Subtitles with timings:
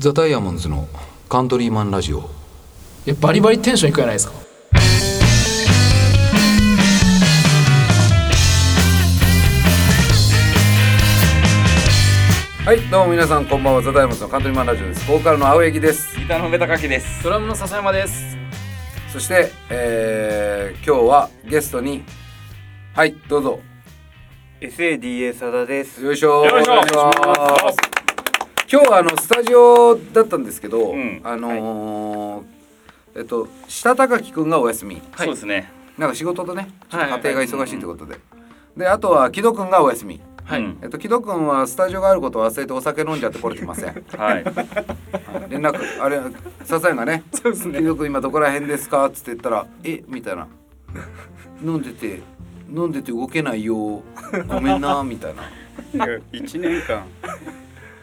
[0.00, 0.88] ザ・ダイヤモンズの
[1.28, 2.20] カントリーマンラジオ。
[2.20, 2.22] い
[3.10, 4.32] やバリバリテンションいくじゃないですか？
[12.64, 13.82] はいどうも皆さんこんばんは。
[13.82, 15.06] ザ・ダイヤモンズのカントリーマンラジオです。
[15.06, 16.18] ボーカルの青柳です。
[16.18, 17.22] ギターのベタカキです。
[17.22, 18.38] ドラムの笹山です。
[19.12, 22.04] そして、えー、今日はゲストに
[22.94, 23.60] はいどうぞ。
[24.62, 26.02] SADA サダです。
[26.02, 26.72] よいしょよいしょ。
[26.72, 27.12] お願いしま
[27.70, 27.99] す
[28.72, 31.20] 今日はあのスタジオだったんですけど、うん。
[31.24, 32.44] あのー
[33.16, 35.02] えっと下高木くんがお休み。
[35.16, 35.72] そうですね。
[35.98, 37.20] なんか仕事とねちょっとはい。
[37.20, 38.20] 家庭が忙しいということで、
[38.76, 40.20] であとは木戸くんがお休み。
[40.44, 44.04] はい、うんえっと木戸くんはスタジオがあることを忘れてお酒飲んじゃって来れてません。
[44.16, 44.44] はい。
[45.50, 46.20] 連絡あれ
[46.62, 47.80] 笹谷がね「そうですね。
[47.80, 50.46] 木戸くん今どこら辺ですか?」っつって言ったら「えみたいな
[51.64, 52.20] 「飲んでて
[52.72, 54.02] 飲んでて動けないよ。
[54.46, 55.42] ごめんな」みたいな。
[55.92, 57.02] いや一年間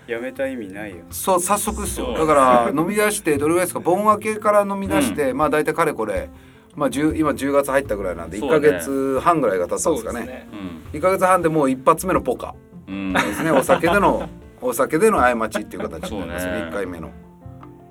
[0.08, 0.98] やめた意味ないよ。
[1.12, 2.14] そう早速ですよ。
[2.18, 6.30] だから飲み出してどれぐらいですか盆明けから飲み出して、まあ大体かれこれ、
[6.76, 8.70] まあ、10今10月入ったぐらいなんで1そうね。
[8.70, 10.26] か月半ぐらいが経ったんですかね。
[10.26, 10.48] ね。
[10.94, 11.00] うん。
[11.00, 12.56] 1か月半でもう一発目のポカ。
[12.88, 13.14] うん。
[13.14, 13.52] ですね。
[13.52, 14.30] お酒での
[14.62, 16.52] お酒での過ちっていう形になりますね。
[16.54, 16.58] ね。
[16.60, 17.10] 1回目の。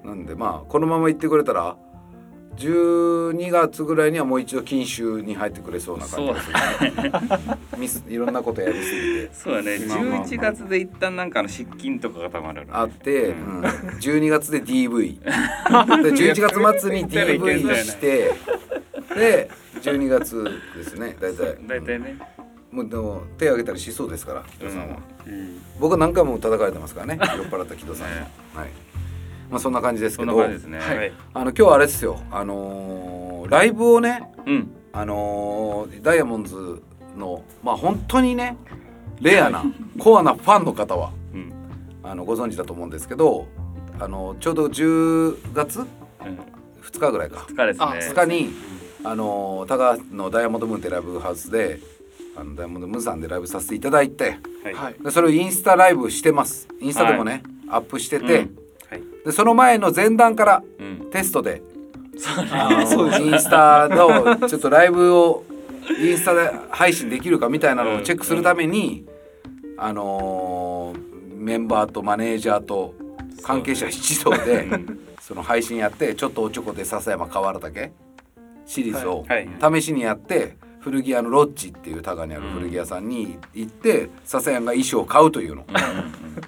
[0.05, 1.77] なんでまあこのまま行ってくれたら
[2.57, 7.13] 12月ぐらいにはもう一度禁酒に入ってくれそうな感じですね。
[7.77, 9.31] ミスいろんなことやりすぎて。
[9.33, 9.79] そうだね。
[9.87, 10.27] まあまあまあ。
[10.27, 12.67] 11月で一旦なんかの失禁とかがたまる。
[12.71, 18.33] あって、うん、12月で DV で11月末に DV して
[19.15, 19.51] で
[19.83, 20.45] 12月
[20.77, 21.17] ですね。
[21.21, 21.59] 大体。
[21.67, 22.19] 大体ね。
[22.73, 24.97] もうでも手挙げたりしそうですから木戸さんは。
[25.27, 25.63] うん。
[25.79, 27.19] 僕は何回も叩かれてますからね。
[27.21, 28.31] 酔っ払った木戸さんには、ね。
[28.55, 28.96] はい
[29.51, 30.79] まあそんな感じですそけどんな感じですね。
[30.79, 31.13] はい。
[31.35, 34.71] あの今日はあれですよあのーライブをねうん。
[34.93, 36.83] あのーダイヤモンズ
[37.17, 38.57] のまあ本当にね
[39.21, 39.65] レアな
[39.99, 41.53] コアなファンの方はうん。
[42.03, 43.47] あのご存知だと思うんですけど
[43.99, 45.87] あのちょうど10月うん。
[46.83, 47.99] 2日ぐらいか疲れですあね。
[48.01, 48.51] 2日に
[49.05, 51.79] あのー高橋のダイヤモンドムーンってライブハウスで
[52.37, 54.39] あのダイヤモンドムーンさんでライブさせていただいて
[54.75, 54.97] はい。
[55.13, 58.51] それをインスタライブしてますインスタでもね、アップしてて、うんはい。
[59.27, 61.11] でその前の前段からうん。
[61.11, 61.63] テストで
[62.87, 65.45] そう インスタのちょっとライブを
[66.01, 69.05] インスタで配信できるかみたいなのをチェックするために、
[69.77, 72.95] あのーメンバーとマネージャーと
[73.43, 75.01] 関係者一同でうん。
[75.21, 77.93] その配信やってちょっとおちょこで笹山河原岳
[78.65, 79.49] シリーズをはい。
[79.81, 85.67] 試しにやって古着屋のロッチっていうタガにある古着屋さんに行って笹山が衣装を買うというのを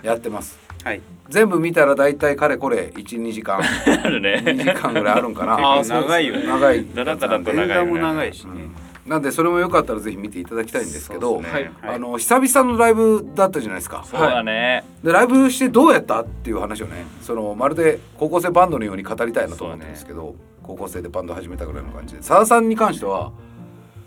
[0.03, 0.68] やってます。
[0.89, 1.01] はい。
[1.29, 4.43] 全部見たらだいたいかれこれ12時間 あるね。
[4.45, 5.57] 2時間ぐらいあるんかな。
[5.79, 6.47] あ長いよね。
[6.47, 8.69] 長いだらだらと長い映画も長いしね。
[9.09, 14.85] なんでそれもよかったらぜひ見ていただきたいんですけどねはいあの久々のライブだったじゃないですかそうだね。
[15.03, 23.33] でライブしてどうやったっていう話をねそのまるで高校生バンドのように語りたいなと思ってるんですけど、高校生でバンド始めたぐらいの感じでさださんに関しては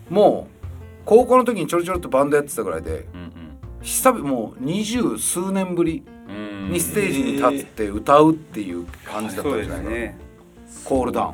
[0.10, 0.66] もう
[1.06, 3.32] 高校の時にちょろちょろっとバンドやってたぐらいでうん
[3.82, 6.21] 久々もう二十数年ぶりうん。
[6.21, 6.21] うん
[6.70, 10.18] にステージに立って歌うっていう感じだったんじゃないかな、ですね。
[10.86, 11.28] コールダウン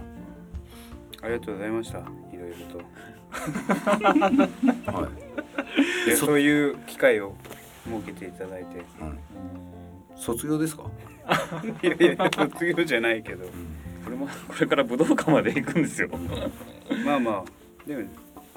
[1.24, 2.00] ありがとうございました。
[2.00, 2.82] いろいろと。
[4.92, 5.08] は
[6.06, 7.36] いでそういう機会を
[7.86, 8.84] 設けていただいて。
[10.16, 10.84] 卒業ですか？
[11.84, 13.46] いやいや卒業じゃないけど。
[13.46, 16.10] これもこれから武道館まで行くんですよ。
[17.06, 17.44] まあまあ
[17.86, 18.04] でも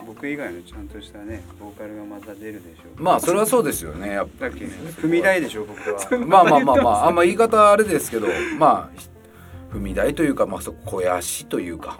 [0.06, 3.02] 僕以外のちゃんとしたねボーカルがまた出るでしょう。
[3.02, 6.26] まあそれはそうですよねやっぱだっけ踏み台でしょ僕は。
[6.26, 8.26] まあまあまあまああんま言い方あれですけど
[8.58, 9.08] まあひ
[9.72, 11.98] 踏み台というかまあそ肥やしというか、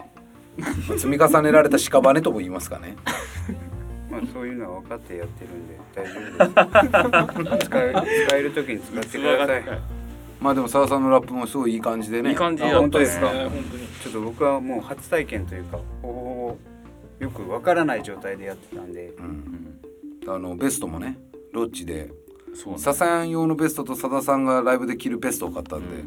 [0.58, 2.96] まあ積み重ねられた屍とも言いますかね
[4.10, 7.66] まあそういうのは分かってやってるんで大丈夫です。
[7.66, 7.94] 使え
[8.26, 9.64] 使える時に使ってください。
[10.40, 13.32] まあでも澤さんのラップもすごいいい感じでねいい感じあだったでか本当ですすか？
[13.32, 16.56] ね本当にちょっと僕はもう初体験というかほぼほぼ
[17.20, 19.12] よく分からない状態でやってたんで。
[19.19, 19.81] うん、
[20.26, 21.16] あのベストもね
[21.53, 22.10] ロッチで。
[22.76, 26.03] 笹谷用のベストとさださんがライブで着るベストを買ったんで、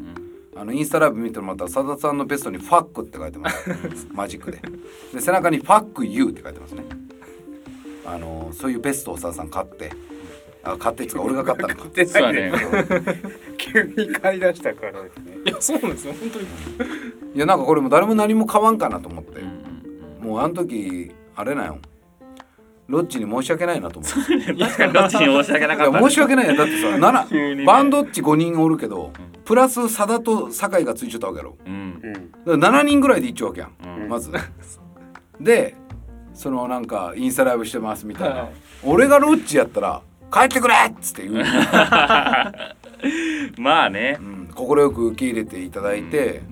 [0.54, 3.66] あのインスタライブ見てもらったらさださんのベストに「ファック」って書いてます。
[4.12, 4.60] マジックで。
[5.14, 6.84] で背中に「ファック you」って書いてますね。
[8.04, 9.90] あのそういうベストをさださん買って
[10.62, 11.88] あ買ってっつうか俺が買ったのか。
[11.94, 12.52] でそうだね。
[13.56, 15.38] 急に買い出したからですね。
[15.46, 16.12] いやそうなんですよ。
[16.12, 16.46] 本当に。
[17.34, 19.43] いやなんかこれも誰も何も買わんかなと思って、うんうん
[20.24, 21.78] もうあの時あれなんよ。
[22.86, 24.54] ロッチに申し訳ないなと思ってう。
[24.54, 25.96] ん確かにどっちに申し訳ないかった。
[25.98, 27.64] や申し訳ないよだってさ7 急にね。
[27.64, 29.12] バンドっち5人おるけど
[29.44, 31.56] プラス佐田と酒井がついちゃったわけやろ。
[31.66, 32.00] うん。
[32.02, 32.12] うん
[32.60, 34.08] だから7人ぐらいでいっちゃうわけやん、うん。
[34.08, 34.30] まず。
[35.40, 35.74] で
[36.32, 38.52] そのなんかインスタライブしてますみたいな、はい
[38.86, 41.44] 俺がロッチやったら帰ってくれっつって言う。
[43.58, 44.18] まあね。
[44.20, 46.42] うん、快く受け入れていただいて、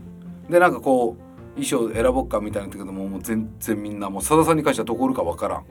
[0.48, 1.22] でなんかこう
[1.54, 5.64] 衣装選ぼっかみたいなけどももう全然みんなもうさださんに関してはどこおるかわからん。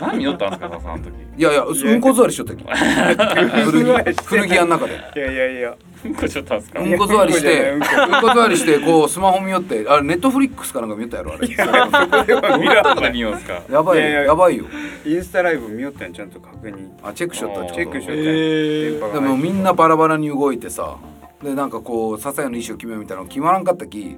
[0.00, 1.12] 何見よったんですかささんの時？
[1.36, 2.64] いやいやうんこ座りしとったっけ？
[3.64, 4.92] 古着古着屋の中で。
[5.16, 5.74] いやいやいや。
[6.04, 6.80] うんこしよったんですか？
[6.80, 7.86] うんこ座りしてうんこ
[8.34, 11.46] 座りしてこうスマホ見よってあれネットフリックスかなんか見よったやろあれ。
[11.48, 13.60] そこでは見らんどんな見ようんすか。
[13.68, 14.64] やばいよいやいややばいよ。
[15.04, 16.88] インスタライブ見よったんちゃんと確認。
[17.02, 20.96] あチェックしよったチェックしよったでもみんなバラバラに動いてさ
[21.42, 24.16] でなんかこう笹谷の衣装決めようみたいなの決まらんかったき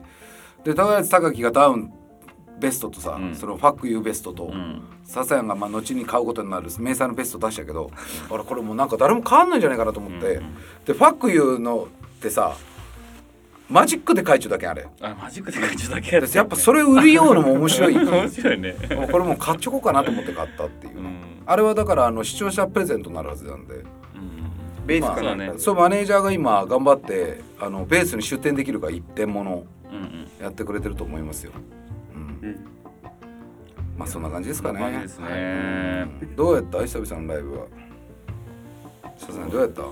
[0.64, 1.92] で高木がダウン
[2.58, 3.34] ベストとさ、うん。
[3.34, 4.82] そのファックユーベストと、うん。
[5.04, 7.90] 笹谷がまあ後に買うことになる迷彩のベスト出したけど
[8.30, 10.54] あれこれもうなんか誰も買わんないんじゃないかなと思って、うん
[10.86, 12.56] でファックユーのってさ
[13.68, 14.86] マジックで書いちゃうだけあれ。
[15.00, 17.96] あマジックで書いちゃうだけでやっぱそれ売るようのも面白い。
[17.96, 18.74] 面白いね。
[19.10, 21.42] これもう買っちょこうかなと思って買ったっていう、うん。
[21.46, 23.74] あれはだからあの視聴者プレゼントになるはずなんで。
[23.74, 23.86] うん。
[24.86, 25.34] ベースまあかな。
[25.34, 29.66] んかでそうマネージャーが今頑張ってあのベースに出店できるか一点ものうんうん
[30.40, 31.52] やってくれてると思いますよ。
[32.14, 32.66] うん、うん。
[33.96, 34.80] まあそんな感じですかね。
[34.80, 35.26] 感じですね。
[36.22, 36.36] うん。
[36.36, 36.80] どうやった？
[36.80, 37.66] 久々のライブは。
[39.50, 39.82] どうやった？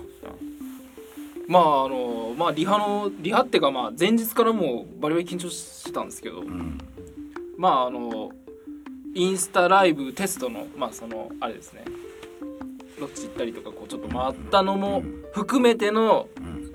[1.47, 6.79] まああのまあリハのリハっていうかまあ前日からもうバリバリ緊張してたんですけど、うん。
[7.58, 8.32] まああの
[9.14, 11.85] インスタライブテストのまあそのあれですね。
[12.99, 16.73] ロッチ行ったりとかこうちょっと回ったのも含めてのうん。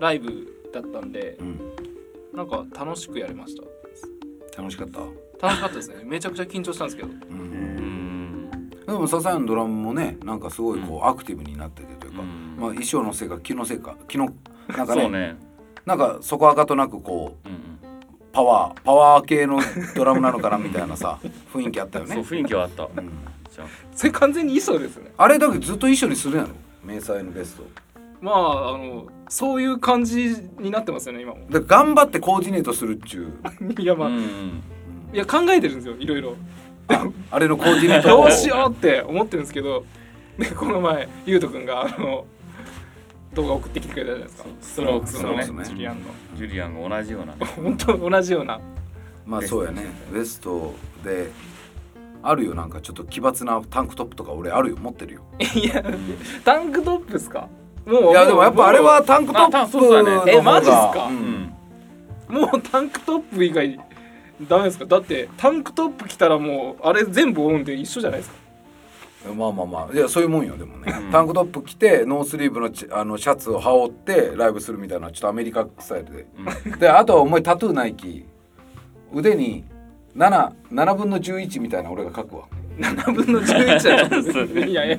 [0.00, 1.36] ライブだったんで。
[1.40, 1.60] うん
[2.34, 3.62] なんか楽しくやりました。
[4.58, 5.00] 楽しかった？
[5.46, 5.96] 楽しかったですね。
[6.04, 7.08] めちゃくちゃ緊張したんですけど。
[7.08, 7.12] う。
[7.30, 8.50] うん。
[8.50, 8.50] ん
[8.86, 12.56] でも笹谷のドラムもねなんかすごいこうアクティブになっててというか、うん。
[12.58, 14.28] まあ衣装のせいか気のせいか気の
[14.68, 15.36] なんかねね。
[15.86, 17.60] なんかそこはかとなくこううんうん。
[18.32, 19.60] パワーパワー系の
[19.94, 21.18] ドラムなのかなみたいなさ
[21.52, 22.14] 雰囲気あったよね。
[22.14, 22.84] そう雰囲気はあった。
[22.84, 23.10] うん。
[23.50, 23.66] じゃあ。
[23.94, 25.12] それ完全に衣装ですね。
[25.18, 26.48] あれだけどずっと一緒にするやろ？
[26.82, 27.64] 迷彩のベスト。
[28.20, 31.46] まああのそういう感じになってますよね今も。
[31.48, 33.32] で頑張ってコーディネートするっちゅ
[33.78, 33.80] う。
[33.80, 34.62] いやまあ、うんうん
[35.14, 36.36] いや考えてるんですよいろいろ。
[36.88, 38.24] ああれのコーディネートを。
[38.24, 39.86] どうしようって思ってるんですけど
[40.38, 42.26] でこの前ゆうとくんがあの
[43.32, 44.48] 動画送ってきてくれたじゃないですか。
[44.60, 45.44] ストロークスのねね。
[45.64, 46.02] ジュリアンの。
[46.36, 47.46] ジュリアンが同じような。
[47.46, 48.60] 本当同じような。
[49.24, 49.86] まあそうやね。
[50.12, 51.30] ベストで
[52.22, 55.22] あるよなんかちょっと奇抜なタンクトップとか俺あるよ持ってるよ。
[55.54, 55.82] いや
[56.44, 57.48] タンクトップですか？
[57.86, 60.32] もういやでもやっぱあれはタンクトップあそうだね。
[60.34, 61.08] えマジっすか？
[61.10, 61.18] ううん。
[61.18, 61.52] ん
[62.28, 63.78] もうタンクトップ以外
[64.48, 64.86] ダメですか？
[64.86, 68.36] だってタンクトップ着たらもうあれ全部オンで一緒じゃないですか？
[69.34, 69.94] まあまあまあ。
[69.94, 71.10] いやそういうもんよでもね、うん。
[71.12, 76.26] タンクトップ着てノースリーブのチあのシャツを羽織ってライブするみたいなちょっとアメリカスタイルで。
[76.78, 78.24] であとはお前タトゥーないき
[79.12, 79.64] 腕に
[80.16, 82.44] 7 7分の11みたいな俺が書くわ
[82.78, 84.96] 7分の11はちょっといやいや。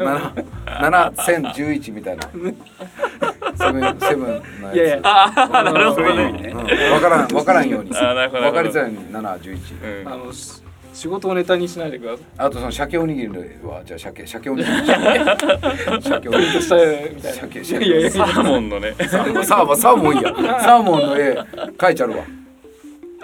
[0.65, 2.23] 7011みたいな。
[2.23, 4.27] セブンセブン
[4.61, 4.75] のやつ。
[4.75, 4.99] いやいや。
[5.03, 6.11] あなるほどね。
[6.11, 7.97] そういう意味ねうん、分からん分からんように。
[7.97, 8.51] あなるほどなるほど。
[8.51, 10.07] 分かりづらいように711うん。
[10.07, 12.25] あのし仕事をネタにしないでください。
[12.37, 17.65] あとその鮭おにぎりはじゃあ鮭鮭お にぎり鮭おにぎりしたいみたい鮭な。
[17.65, 18.93] 鮭サーモンのね。
[19.09, 19.39] サーモ
[19.73, 20.33] ンサーモンいや。
[20.61, 21.35] サーモンの絵
[21.77, 22.17] 描いちゃうわ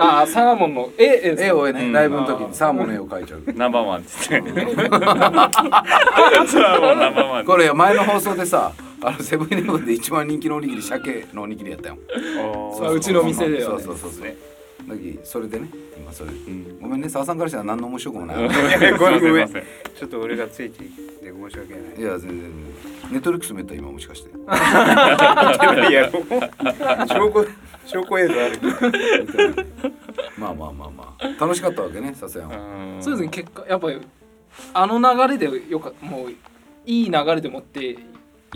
[0.01, 1.92] あサーモンの絵絵をね、うん。
[1.92, 3.44] ライブの時にサーモンの絵を描いちゃう。
[3.54, 4.42] ナンバーワンっつって。
[4.42, 4.42] サー
[6.81, 11.98] モンナンバーワンこれ前の放送でさあのセブンイレブンで一番人気のおにぎり鮭のおにぎりやったよ。
[12.80, 13.84] まあうちの店ではね。
[13.84, 14.12] そうそうそう。
[14.12, 14.36] そう
[14.89, 16.32] だきそれでね今それ。
[16.32, 16.79] うん。
[16.79, 18.38] ごめんね澤さんからしたら何の面白くもない。
[18.98, 22.03] ごめんごめんちょっと俺がついてきて申し訳ない。
[22.03, 22.51] や全然
[23.12, 24.29] ネットリックス見た今もしかして。
[25.89, 26.10] いや。
[27.08, 27.46] 証拠
[27.89, 28.60] 証拠映像ある
[30.38, 31.27] まあまあまあまあ。
[31.39, 33.03] 楽しかったわけねさすがにうん。
[33.03, 33.29] そうですね。
[33.29, 34.00] 結果やっぱり
[34.74, 36.31] あの流れでよかもう
[36.86, 37.96] いい流れで持ってい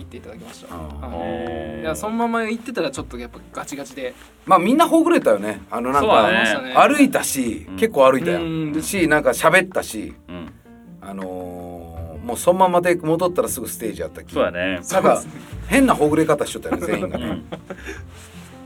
[0.01, 0.75] っていただきました。
[0.75, 1.81] い。
[1.81, 4.13] いやそのまま行ってたらちょっとやっぱガチガチで。
[4.45, 5.61] まあみんなほぐれたよね。
[5.71, 6.73] あのなんか、ね。
[6.75, 7.75] 歩いたし、うん。
[7.75, 8.81] 結構歩いたようん。
[8.83, 10.53] しなんか喋ったしうん。
[11.01, 15.21] あのーもうそのままで戻ったらすぐステージやったきそうだねなんか
[15.67, 17.25] 変なほぐれ方しとったよね全員がね。
[17.25, 17.45] うん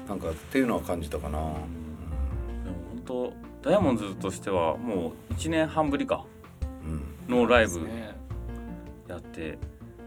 [0.07, 1.55] なんかっていうのは感じたかな、でも
[2.89, 6.25] 本当ダイヤモンドズとしてはもう1年半ぶりか。
[6.83, 7.81] うん、のライブ
[9.09, 9.57] やって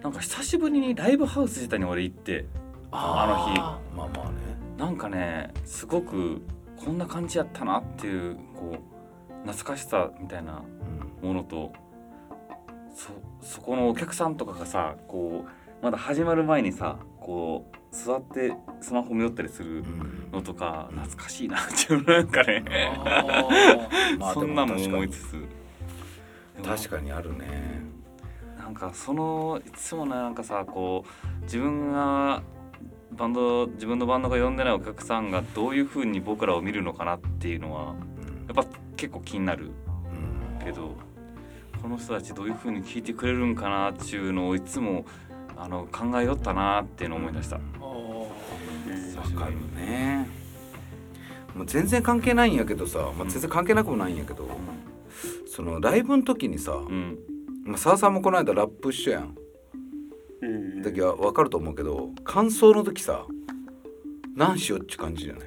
[0.03, 2.47] なんか久しぶりにライブハウス自体に俺行って
[2.91, 3.61] あの日。
[3.61, 4.33] あまあまあね。
[4.79, 6.41] なんかねすごく
[6.83, 10.63] こんな感じやったなっていうこう懐かしさみたいな
[11.23, 11.29] うん。
[11.29, 11.73] ものと
[12.95, 13.11] そ
[13.47, 20.29] そこのお客さんとかがさこうまだ始まる前にさこう座ってスマホ見よったりするうん。
[20.33, 22.65] のとか懐かしいなっていうなんかね。
[24.33, 25.45] そんなのも思いつつ。
[26.65, 27.83] 確かにあるね。
[28.59, 31.05] なんかそのいつもなんかさこ
[31.41, 32.43] う自分が
[33.13, 37.95] バンド自分のバンドが呼んでないお客さんがどういう風に僕らを見るのかなっていうのは
[38.47, 38.65] やっぱ
[38.97, 39.73] 結構気になる
[40.61, 40.65] うん。
[40.65, 40.95] けど
[41.83, 45.05] この人たちどういう風に聞いてくれるんかなっていうのをいつも
[45.63, 47.57] あの考えよったなっていうのを思い出した。
[47.57, 47.63] わ
[49.39, 50.27] かるね。
[51.55, 54.49] もう全然関係ないんやけどさ、まあ、全然関係なくもないんやけど、
[55.47, 57.19] そのライブの時にさ、うん。
[57.65, 59.35] まあ、澤さんもこの間ラップ一緒やん。
[60.43, 63.27] うん時は分かると思うけど感想の時さ
[64.35, 65.47] 何しようって感じじゃない？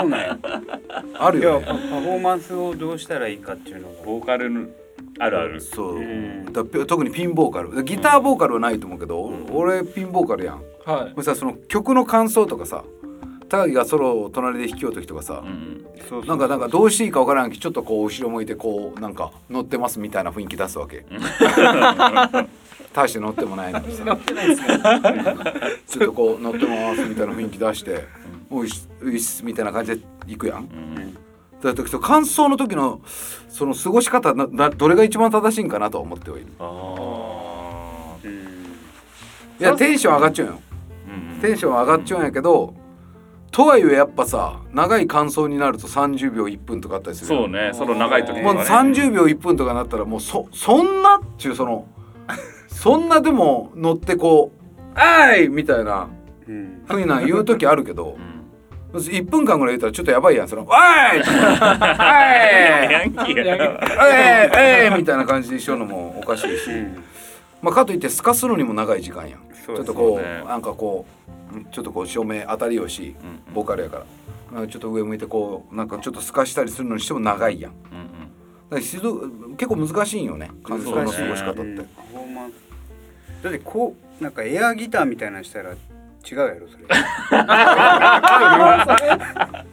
[0.00, 0.38] そうなんや。
[1.18, 1.66] あるよね。
[1.66, 4.02] パパフォーマンスをどうしたらいいかっていうのが。
[4.04, 4.66] ボーカルの
[5.18, 5.60] あるある。
[5.60, 7.84] そう、うんだ特にピンボーカル。
[7.84, 10.62] ギターボーカルはないと思うけど、俺ピンボーカルやん。
[10.84, 11.12] はい。
[11.12, 12.84] これさその曲の感想とかさ
[13.48, 15.86] 高木がソロを隣で弾きよう時とかさ、うん
[16.26, 21.04] なんかなんかどうしていいかわからんけどちょっとこう後ろ向いてこうなんか乗ってますみたいな雰囲気出すわけ。
[22.92, 24.04] 大して乗ってもないのにさ。
[24.04, 24.68] 乗ってないですね。
[25.88, 28.04] ちょっとこう乗ってますみたいな雰囲気出して
[28.50, 30.58] 「おいしおいっす」みたいな感じで行くやん。
[30.58, 31.16] うん
[31.64, 33.00] だからその感想の時の
[33.48, 36.46] その過ごし方ななどれが一番正しいんかなとは思ってはいる。
[36.58, 38.30] あうん。
[38.32, 40.60] いやテンション上がっちゃうよ。
[41.08, 41.40] ーうん。
[41.40, 42.74] テンション上がっちゃうんやけど、
[43.50, 47.70] とはいえやっぱさ長い感想になると30秒1分とかあったりするそうね。
[47.72, 48.62] その長い時ともね。
[48.62, 51.86] 30秒1分とかなったらもうそそんなっちゅうその
[52.68, 54.64] そんなでも乗ってこう
[54.98, 56.08] 「あい!」みたいな
[56.48, 56.82] うん。
[56.86, 58.18] ふうな言う時あるけど。
[58.18, 58.33] うん
[58.98, 61.20] 1分間ぐらい言ったらちょっとやばいやんその「おい!」お
[64.96, 67.02] い!」みたいな感じで一緒のもおかしいし、うん。
[67.62, 69.40] まあ、かといって透かすのにも長い時間やん。
[69.66, 71.06] そうちょっとこうなんかこ
[71.52, 73.14] うちょっとこう照明当たりよし
[73.48, 74.04] うんボーカルやから。
[74.52, 77.72] なんかちょっと上向いてこうなんかちょっと透かしたりするのにしても長いやん。
[77.72, 79.56] うんうん。
[79.56, 81.82] 結構難しいんよね感想の過ごし方って、だ
[83.50, 85.74] ってこうなんかエアギターみたいなのしたら
[86.30, 86.84] 違うやろそれ。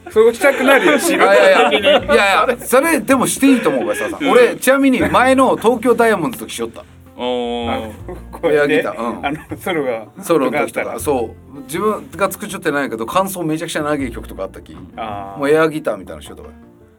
[0.12, 0.92] そうしたくなるよ。
[0.96, 1.98] いやいやいや。
[2.02, 6.84] いやそれでもしていいと思うからさ俺ちなみに前の東京ダイヤモンドの時しよった。
[7.16, 7.92] おあー。
[8.30, 9.18] こうやってエアギター。
[9.18, 9.26] うん。
[9.26, 10.98] あのソロがソロの時とか。
[10.98, 11.60] そう。
[11.62, 14.80] 自分が作っちゃってないけど感想めちゃくちゃ長い曲とかあったきも
[15.42, 16.50] うエアギターみたいなのしようとか。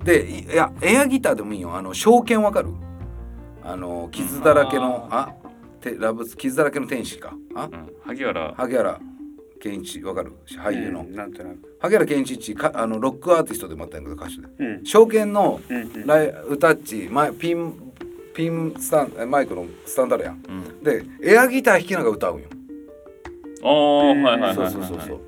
[0.04, 1.76] でいいやエアギターでもいいよ。
[1.76, 2.70] あの証券わかる？
[3.64, 5.30] あの傷だらけのあ
[5.80, 7.34] てラブ傷だらけの天使か。
[7.56, 7.70] あ？
[7.72, 7.90] うん。
[8.06, 8.54] 萩原。
[8.58, 9.00] 萩原
[9.64, 10.34] 健一わかる？
[10.62, 11.16] 俳優の、うん。
[11.16, 11.78] なんとなく。
[11.80, 14.48] 萩原健一っちかあのロックアーティストでもあったんやけど歌手で。
[14.60, 14.86] うん。
[14.86, 16.06] 証券のうんうん。
[16.06, 17.94] ライ歌っち前ピン
[18.34, 20.44] ピンスタンえマイクのスタンダードやん。
[20.46, 20.84] うん。
[20.84, 22.50] でエアギター弾きながら歌うんよ。
[23.62, 24.74] おーはいはいはいそうはい。
[24.74, 25.20] そうそうそう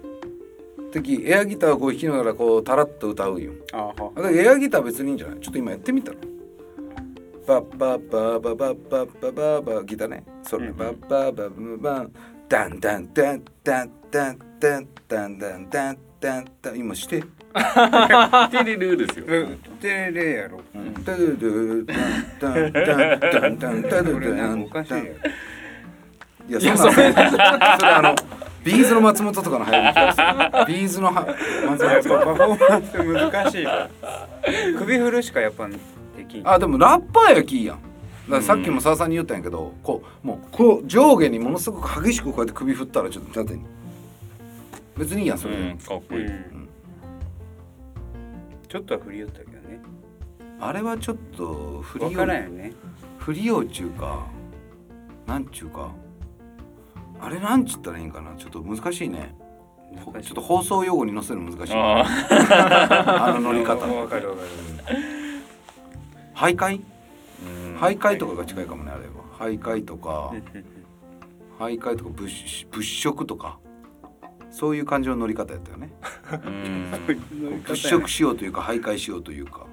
[0.91, 3.53] 時エアギターをこう弾きながらこうタラッと歌うんよ。
[3.71, 5.39] あはだからエアギター別にいいんじゃない？
[5.39, 6.17] ちょっと今やってみたら。
[7.47, 10.25] バッバッバッバッバッバッバッバッバッギターね。
[10.43, 12.09] それうんバッバッバッバッバッ
[12.47, 20.61] ダンダンダンダンダンダンダンダンダンダンダン今してテレルですようんでれやろ
[21.03, 25.05] ダドドダンダンダンダンダンダンこれなんかおかしいやろ
[26.47, 27.41] いやそんなそれそれ
[27.91, 28.15] あの
[28.63, 31.35] ビーズの松本とかの流行り方ビーズのは
[31.67, 33.89] 松やっぱパフォーマンス難しいから
[34.77, 35.75] 首振るしかやっぱで
[36.25, 37.81] きんあでもラッパーやきいやんだ
[38.29, 43.65] からさっきも澤さんに言ったんやけどこうもうこう上下にものすごく激しくこうやって首振ったらちょっと縦に
[44.97, 45.55] 別にいいやんそれ。
[45.55, 46.25] で、うんかっこいい。
[46.25, 46.69] うん。
[48.67, 49.79] ちょっとは振り寄ったけどね。
[50.59, 52.73] あれはちょっと振り分よからんよね。
[53.19, 54.25] 振りようちゅうか
[55.27, 55.91] なんちゅうか。
[57.19, 58.35] あれなんちゅったらいいんかな。
[58.35, 59.35] ちょっと難しいね。
[59.95, 62.03] ちょっと放送用語に載せるの難しいあ
[63.29, 63.85] あの乗り方。
[63.85, 64.49] 分かる分かる。
[66.35, 66.81] 徘徊？
[66.81, 66.81] ー
[67.69, 67.77] うん。
[67.77, 69.13] 徘徊とかが近いかもねあれは。
[69.39, 70.31] 徘徊とか。
[70.33, 70.65] う ん
[71.57, 72.27] 徘徊とか物
[72.71, 73.59] 物色とか
[74.55, 75.91] そういう感じの乗り方やったよね。
[76.31, 77.61] うん。
[77.67, 79.67] 物色しようというか徘徊しようというか。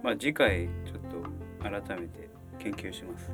[0.00, 3.32] まあ次回ちょっと改めて研究します。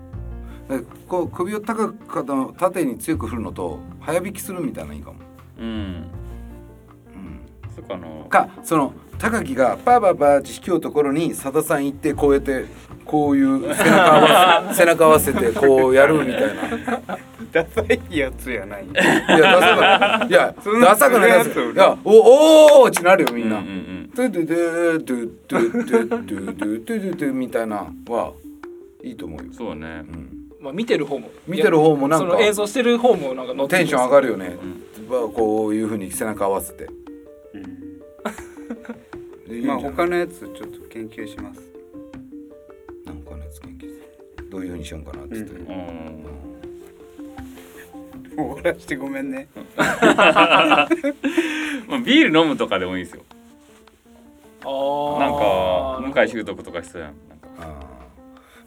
[0.71, 5.19] でこう首を高く縦に強く振るのと早引きするみたいなのいいかも、
[5.59, 6.11] うんうん、
[7.81, 12.67] かあのかその高木がパーパーパーって引きようところにさださん行ってこうやって
[13.05, 17.19] こういう背中合わせ 背中合わせてこうやるみたいな。
[17.53, 18.87] ダサいやつやない。
[18.87, 23.63] いやダサくないいやダサくないやついやおおーってなるよみんな、
[24.15, 28.33] ドゥドゥドゥドゥドゥドゥドゥドゥドゥドゥみたいなは
[29.05, 34.57] いいと思うようん、そうねうん、まあ見てる方も見てる方もなんかその演奏してる方もなんかテンション上がるよね
[35.09, 36.89] こういうふうに背中合わせて
[37.55, 37.63] うん。
[39.67, 41.61] まあ他のやつちょっと研究します。
[43.05, 43.81] なんかのやつ研究。
[43.81, 43.87] し
[44.37, 45.67] てどういうふうにしようかなっつって、うん。
[48.35, 49.47] 終わらしてごめんね。
[49.77, 50.89] まあ
[52.05, 53.23] ビール飲むとかでもいいですよ。
[54.65, 55.33] あなん
[56.15, 57.09] か向井し秀徳とかしてたやん。
[57.29, 57.47] なんか。
[57.59, 57.67] あー。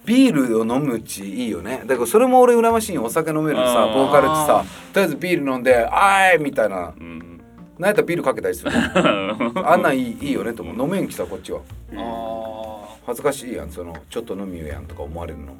[0.05, 1.81] ビールを飲むうちいいよね。
[1.87, 3.03] だからそれも俺羨ましいよ。
[3.03, 4.63] お酒飲めるさボーカルってさ
[4.93, 6.93] とりあえずビール飲んで「あーい!」みたいな。
[6.95, 7.34] うん
[7.77, 10.85] なんやったらビールかけたりする あんなんいいいいよねと思う。
[10.85, 11.59] 飲めんきさこっちは。
[11.97, 15.53] あ恥ずかしいやんそのちょっと飲みよやんとか思われるの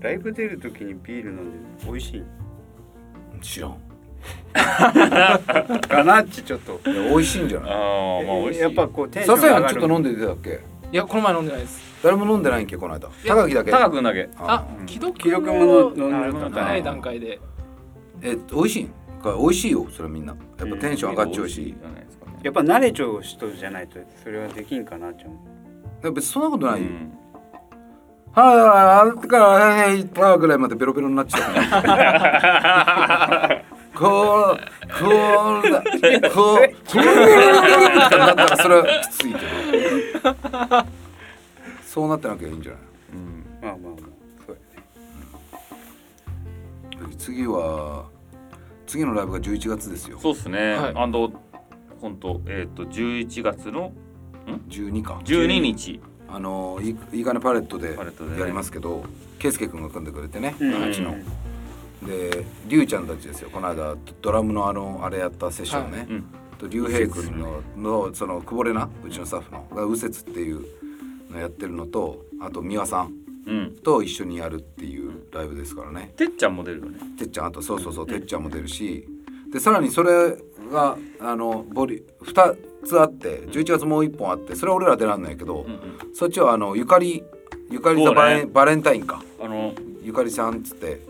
[0.00, 2.24] ライブ出る時にビール飲んで美味しい
[3.40, 3.76] 知らん。
[4.52, 6.78] かなってちょっと。
[6.88, 7.70] いや美味しいんじゃない？
[7.70, 8.62] ああまあ美味しい。
[8.62, 9.74] やっぱこうテンショささやン上がる。
[9.76, 10.50] んちょっと飲んで出たっけ？
[10.50, 10.58] ー
[10.92, 11.80] いやこの前飲んでないです。
[12.02, 13.08] 誰も飲んでないんけこの間？
[13.26, 13.70] 高木だけ？
[13.70, 14.28] 高くんだけ。
[14.36, 14.88] あー。
[14.88, 17.40] 既読既読もも飲んでた早い段階で。
[18.22, 18.90] え美味しいん？
[19.22, 20.34] か美味しいよそれみんな。
[20.58, 21.74] やっぱテンション上がっちゃうし、
[22.42, 25.34] やっぱ慣れちゃう人じゃないとそれはできんかなって思
[26.02, 26.12] う。
[26.12, 27.12] 別にそんなことないよ、うん。
[28.32, 31.38] はいはいはいあれからはいはいパーぐらいまでベロベロになっちゃ
[33.60, 33.62] う。
[33.94, 34.58] こう
[35.04, 35.10] こ
[35.64, 35.82] うだ
[36.30, 37.04] こうこう
[38.18, 40.32] だったらそれはきついけど
[41.84, 42.80] そうなってなきゃいいんじゃない
[43.12, 44.00] うんまあまあまあ
[44.46, 44.56] そう
[47.02, 48.06] やね次は
[48.92, 50.18] 次のライブが11月ですよ。
[50.20, 50.74] そうっすね。
[50.74, 50.92] はい。
[50.94, 51.32] あの
[51.98, 53.90] 本当えっと11月の
[54.68, 55.18] 12か。
[55.24, 55.98] 12日。
[56.28, 57.96] あのいいいかねパレットで
[58.38, 59.04] やりますけど
[59.38, 60.90] 圭佑君が組んでくれてねうん。
[60.90, 61.16] うちの。
[62.06, 63.48] でりゅうちゃんたちですよ。
[63.50, 66.24] この間ドラムのあのあれやったセッションね、うん。
[66.58, 70.66] と竜兵君ののその久保れなうちのスタッフのが右折っていう
[71.30, 73.21] のやってるのとあと美輪さんうん
[73.82, 76.12] と一緒にやるっていうライブですからね。
[76.16, 76.98] てっちゃんも出るよね。
[77.18, 79.06] てっちゃんあとそうそうそうてっちゃんも出るし。
[79.52, 80.36] でさらにそれ
[80.72, 82.56] があのボリ2
[82.86, 85.80] つあって11月もう1本あってそれは俺ら出らんないけど、うんうん。
[86.14, 87.22] そっちはあのゆかり
[87.70, 88.20] ゆかりザそうね。
[88.20, 89.22] バレン,、バレンタインか。
[89.42, 91.00] あのゆかりさんっつって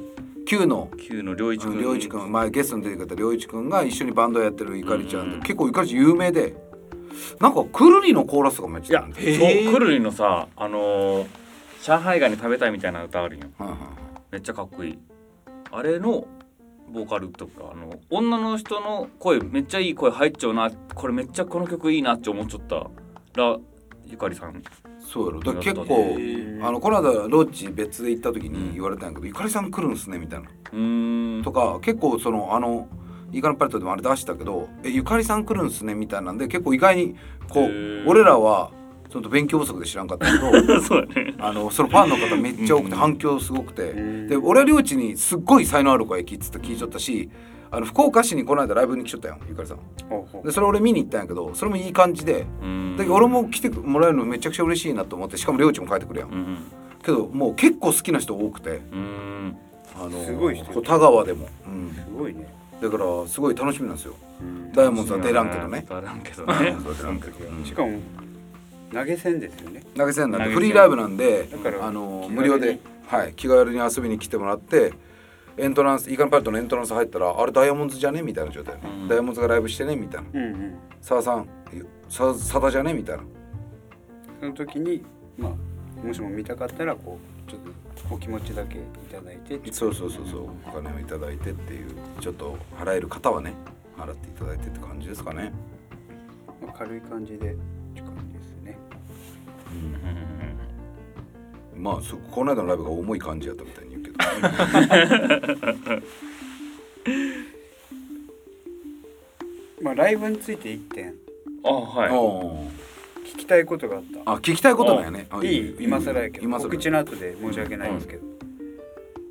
[0.46, 5.42] Q の旧の良一君良一君前ゲストに出てくれた良一君が一緒にバンドやってるゆかりちゃんで、うん。
[5.42, 6.56] 結構ゆかりちゃん有名で
[7.40, 11.26] なんかくるりのコーラスとかもやっていやたんでそうくるりのさあのー
[11.82, 13.40] 上海ガニ食べたいみたいな歌あるん。
[13.40, 13.78] よはいはい。
[14.30, 14.98] めっちゃかっこいい。
[15.72, 16.28] あれの
[16.88, 20.70] ボーカルとかあの女の人の声めっちゃいい声入っちゃうな。
[20.94, 22.76] これめっちゃこの曲いいなって思っちゃった。
[23.34, 23.58] ら
[24.06, 24.62] ゆかりさん。
[25.00, 25.40] そうやろ。
[25.40, 30.48] だ結や構ーあのこの間ロッチ別で行った時に言われたんやけど「ゆかりさん来るんすね」みたいな。
[30.72, 31.42] うーん。
[31.42, 32.86] とか結構そのあの
[33.32, 37.16] イカのパレットでもあれ出したけど「えゆかりさん来るんすね」みたいなんで結構意外に
[37.48, 38.70] こう俺らは
[39.12, 41.34] ちょっと勉強不足で知らんかったけど そうだね。
[41.38, 43.90] あのそのファンの方めっちゃ多くてうん反響すごくて。
[43.90, 47.28] うんで俺は領地にすっごい才能ある子やきっつって聞いちゃったし
[47.70, 49.78] あの福岡市にこの間ライブに来ちゃったよゆかりさん。
[50.42, 52.46] でそれ俺見に行ったんやけどそれもいい感じで。
[52.96, 56.30] だけど俺も来てもらえるのめちゃくちゃ嬉しいなと思ってしかも領地も書いてくるやん。
[56.30, 56.56] うんうん。
[57.04, 58.80] けどもう結構好きな人多くて。
[59.94, 62.46] あのすごい人田川でも、うん、すごいね。
[62.80, 64.14] だからすごい楽しみなんですよ。
[64.40, 64.72] うん。
[64.72, 65.84] ダイヤモンドさん出らんけどね。
[65.86, 66.46] 出らんけど。
[66.46, 66.76] ね
[67.64, 67.98] しかも
[68.92, 69.82] 投げ銭ですよね。
[69.96, 74.92] 投げ銭なんでフリーライブなんでだからあの無料で、はい、気軽に遊びに来てもらって
[75.56, 78.76] エントランスイーカンパレットのエントランス入ったらあれダイヤモンドじゃねみたいな状態。
[78.76, 79.08] ね、うん。
[79.08, 80.28] ダイヤモンドがライブしてねみたいな。
[80.32, 80.74] うんうん。
[81.00, 81.48] さあさん
[82.08, 83.24] ささだじゃねみたいな。
[84.40, 85.04] その時に
[85.38, 87.60] まあもしも見たかったらこうちょっ
[88.08, 90.48] とお気持ちだけいただいてってそうそうそうそう。
[90.66, 93.54] お金をいただいてっていうちょっと払える方はね
[93.96, 95.52] 払っていただいてって感じですかね。
[96.62, 97.56] まあ、軽い感じでっ
[97.94, 98.32] て感じ
[101.74, 101.82] うん。
[101.82, 104.16] まあそこの間のライブが重い感じやったみたいに言うけど
[109.82, 111.14] まあライブについて一点。
[111.64, 112.10] あはい。
[113.34, 114.32] 聞きたいことがあった。
[114.32, 115.26] あ聞きたいことなんやね。
[115.30, 115.76] あいい。
[115.80, 116.44] 今更やけど。
[116.44, 116.64] 今更。
[116.70, 118.22] 告知の後で申し訳ないんですけど、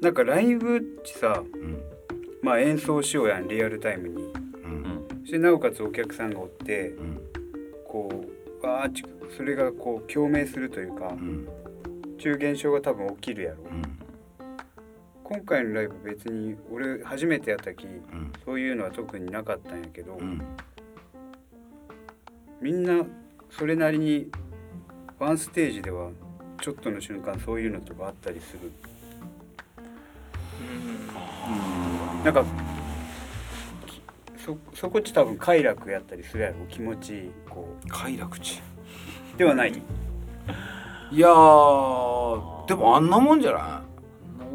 [0.01, 1.81] なんかライブってさうん。
[2.41, 3.47] まあ演奏しようやん。
[3.47, 4.33] リアルタイムに。
[5.21, 7.21] そしてなおかつお客さんがおってうん。
[7.87, 8.25] こ
[8.61, 9.03] うわーち
[9.35, 11.47] それがこう共鳴するというかうん
[12.21, 13.57] 中現象が多分起きるやろ。
[13.63, 13.81] うん。
[15.23, 18.31] 今回のライブ別に俺初めてやったきうん。
[18.45, 20.41] そういうのは特になかったんやけど、うん。
[22.61, 23.03] みんな
[23.49, 24.29] それなりに
[25.17, 26.11] ワンステージでは
[26.61, 28.71] ちょっとの瞬間そういうのとかあったりする。
[32.23, 32.45] なんか
[33.87, 34.01] き
[34.37, 36.55] そそこっち多分快楽やったりするやろ。
[36.69, 38.70] 気持ちいいこ快楽地う
[39.41, 39.73] ではない。
[41.11, 43.83] いやーでもあんなもんじゃな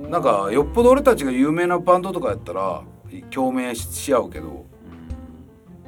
[0.07, 0.11] い？
[0.11, 0.23] なん。
[0.23, 2.85] かよっぽど俺たちが有名なバンドとかやったら
[3.31, 4.65] 共鳴しし合うけど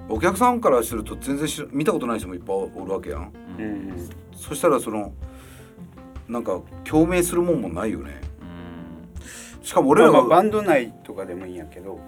[0.09, 3.33] お客さんからすると全然見たことない人もいっぱいおるわけやん。
[3.59, 3.65] うん。
[3.65, 5.13] うんそしたらその
[6.29, 8.21] なんか共鳴するもんもないよね。
[9.63, 12.01] しかも俺らが、まあまあバンド内とかでもいいんやけど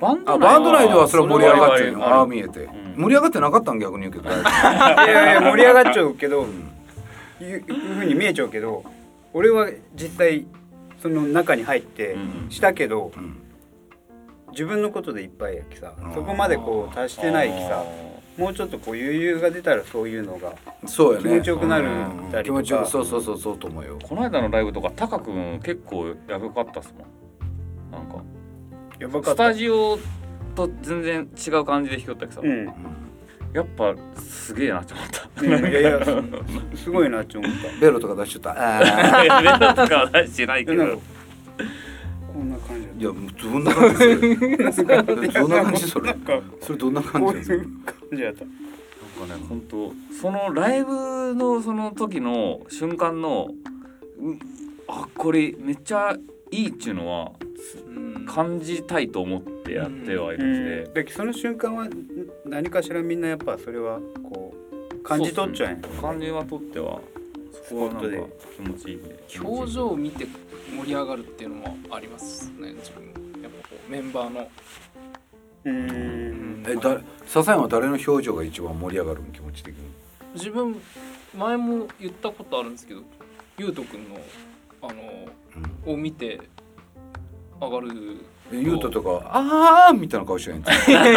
[0.00, 2.94] バンあバンド内ではそれは盛り上がってるるああ見えて、ん。
[2.96, 3.78] 盛り上がってなかったん？
[3.78, 4.24] 逆に言うけど。
[4.30, 6.46] いやいや盛り上がっちゃうけど
[7.40, 8.84] いういうふうに見えちゃうけど
[9.34, 10.44] 俺は実際
[11.02, 12.50] その中に入ってうん。
[12.50, 13.36] したけどうん。
[14.52, 17.84] 自分のことでいっぱいやきさうんそこまでこう達してないきさ
[18.36, 20.52] もうちょっとこう余裕が出たらそういうのが
[20.86, 21.24] そうやね。
[21.28, 22.30] 気持ちよくなるうん。
[22.30, 22.62] たりとか。
[22.62, 23.98] 気持ちよくそうそうそうそうと思うよ。
[24.02, 27.06] この間のライブとかタカ君結構やばかったっすもん
[28.98, 29.98] やばかったスタジオ
[30.54, 32.66] と全然違う感じで弾きよったけどさ、うん。
[33.52, 35.42] やっぱすげえなって思った。
[35.42, 36.04] ねいやいや
[36.74, 37.80] すすごいなって思った。
[37.80, 38.54] ベロとか出しちゃっ
[39.64, 39.74] た。
[39.74, 41.00] とかは出してないけど。
[42.32, 43.96] こんな感じいやどんな感じ
[44.72, 45.02] それ？
[45.02, 46.12] どんな感じそれ？
[46.12, 48.44] なんかそれどんな感こうじないんですかう感じやった。
[48.44, 53.48] なんかね本当そのライブのその時の瞬間の
[54.20, 54.38] うん
[54.86, 56.16] あこれめっちゃ
[56.50, 57.32] いいっていうのは
[57.86, 61.90] うん感じたいと思ってやってはいるんで、だけどその瞬間はん
[62.44, 64.54] 何かしらみんなやっぱそれはこ
[64.92, 65.88] う感じ取っちゃうんや。
[66.00, 67.00] 感じはとっては
[67.68, 68.08] そこはなんか
[68.56, 69.02] 気持ちいいね。
[69.40, 70.26] 表情を見て
[70.70, 72.72] 盛り上がるっていうのもありますね。
[72.74, 74.50] 自分やっぱこうメンバーの、
[75.64, 76.62] ううん。
[76.62, 79.82] んえだ笹山は誰の表情が一番盛り上がるの気持ち的に？
[80.34, 80.76] 自分
[81.36, 83.02] 前も言ったことあるんですけど
[83.56, 84.20] ゆうとくんの
[84.82, 84.88] あ
[85.86, 86.40] のを見て
[87.60, 87.88] 上がる。
[88.50, 90.78] えゆうととか「あー」みたいな顔してんじゃん。
[90.78, 91.08] ミスっちゃっあ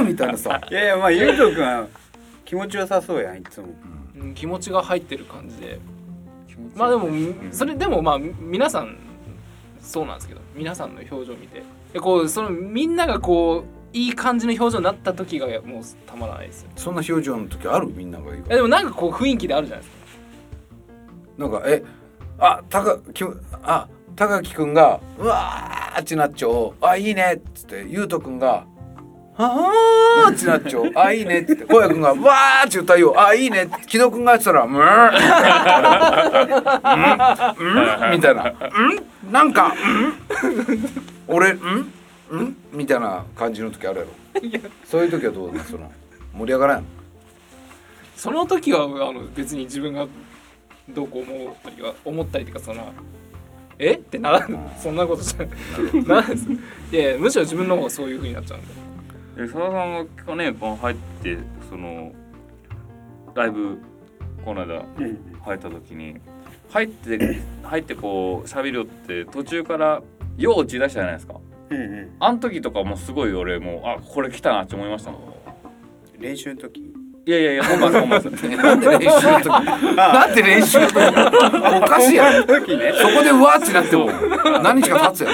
[0.00, 0.58] ーみたいなさ。
[0.70, 1.86] いやいやまあゆうとくんは
[2.44, 3.66] 気持ちよさそうやんいつも。
[4.18, 4.34] うん。
[4.34, 5.78] 気持ちが入ってる感じで。
[6.74, 7.34] まあでもん。
[7.52, 8.96] それでもまあ皆さん
[9.80, 11.62] そうなんですけど皆さんの表情を見て。
[11.92, 16.70] でこうそのみんながこういい感じの表情になった時がもうたまらないですよ。
[16.76, 17.88] そんな表情の時ある？
[17.88, 18.44] みんなが言う。
[18.48, 20.04] えでもなんかこう雰囲気であるじゃないですか。
[21.36, 21.84] なんかえ
[22.38, 23.22] あたかき
[23.62, 28.64] あ高木くんが「うわー」ってなっちゃう「あいいね」っつってゆうとくんが
[29.36, 33.10] 「あー」ってなっちゃう「あいいね」っつって小谷くんが「わー」って歌いよ。
[33.10, 34.84] う「あいいね」木戸くんがやってたら「むー」
[37.58, 37.70] うん。
[38.06, 38.12] うん。
[38.12, 38.52] みたいな
[39.24, 39.32] 「うん。
[39.32, 39.74] なんかん。
[41.26, 41.60] 俺うん。
[42.40, 44.10] ん」みたいな感じの時あるやろ。
[44.84, 45.90] そういう時はどうなのその？
[46.34, 46.84] 盛り上がらん？
[48.16, 50.06] その時はあの別に自分が
[50.88, 52.92] どうこう思ったりは思ったりとかその
[53.78, 53.92] え？
[53.94, 54.72] ってならん。
[54.78, 55.38] そんなことじゃ
[56.06, 56.22] なら。
[56.22, 56.46] ないです。
[56.50, 58.62] いやいやむしろ自分の方がそういう風になっちゃうん
[59.36, 59.46] で。
[59.46, 62.12] で佐田さんが去年この入ってその
[63.34, 63.78] ライブ
[64.44, 65.18] この間うん。
[65.44, 66.16] 入った時に
[66.70, 70.02] 入って 入ってこう喋るよって途中から
[70.36, 71.34] よう打ち出したじゃないですか。
[71.70, 72.16] うんうん。
[72.20, 75.20] あん時とかもすごい俺もうあこれ来たなって思いましたもん。
[76.18, 76.93] 練習の時
[77.26, 79.48] いやいやいやほんまですほんまですえなんで練習の時
[79.96, 80.96] なんで練習の時
[81.76, 82.44] おかしいやろ。
[82.44, 82.92] 時ね。
[82.94, 84.10] そこでうわーってなっても
[84.62, 85.30] 何日か経つや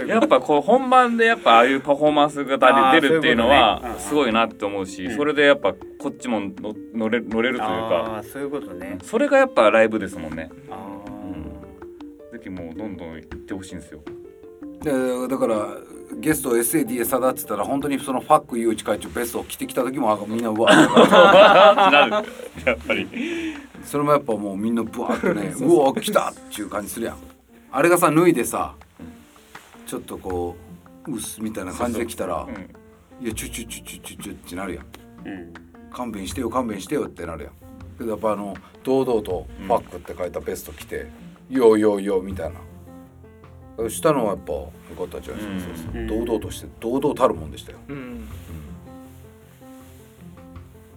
[0.00, 0.06] ろ。
[0.06, 5.16] やっぱこう本番でやっぱああいうパフォーマンス型で出るっていうのはすごいなって思うしうん。
[5.16, 6.48] それでやっぱこっちもの
[6.94, 7.74] 乗れ乗れるというか
[8.16, 8.98] ああそういうことね。
[9.02, 10.48] それがやっぱライブですもんね。
[10.70, 10.76] あ
[12.32, 14.00] ぜひもうどんどん行ってほしいんですよ
[14.82, 15.66] でだから
[16.18, 22.26] ゲスト SAD さだっつったら本当にそのファック誘致会長ベストを着てきた時もあみんなうわー なる。
[22.66, 23.06] やっぱり
[23.84, 27.16] それもやっぱもうみんなブワーってね うわ来たっていう感じするやん。
[27.72, 28.74] あれがさ脱いでさ
[29.86, 30.56] ちょっとこ
[31.06, 33.24] ううっすみたいな感じで来たらうん。
[33.24, 35.52] いやチュチュチュチュチュチュってなるやんーうん
[35.92, 37.52] 勘弁してよ勘弁してよってなるやん
[37.98, 41.06] けどやっぱあの堂々と「ファック」って書いたベスト着て
[41.50, 42.56] 「よーよーよー」みたいな
[43.88, 46.06] したのはやっぱよかったんじゃないですか、うん。
[46.06, 47.78] 堂々として堂々たるもんでしたよ。
[47.88, 48.28] うん。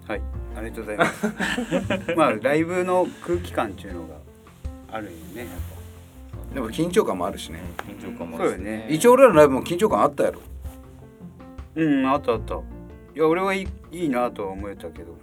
[0.07, 0.21] はい。
[0.57, 1.27] ありがとうございます。
[2.17, 4.15] まあライブの空気感っていうのが
[4.91, 5.47] あるよねやっ
[6.53, 7.61] でも緊張感もあるしね。
[7.77, 8.87] 緊張感もぱあるしそうよね。
[8.89, 10.41] 一応俺らのライブも緊張感あったやろ、
[11.75, 12.55] うんあったあった。
[12.55, 12.59] い
[13.15, 15.13] や俺はいいいいなとは思えたけど。